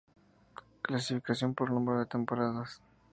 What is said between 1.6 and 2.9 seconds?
número de temporadas.